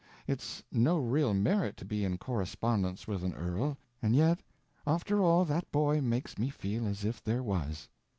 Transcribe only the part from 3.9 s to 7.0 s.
and yet after all, that boy makes me feel